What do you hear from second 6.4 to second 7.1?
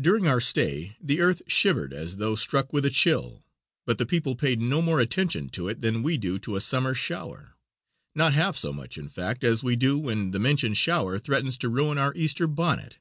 a summer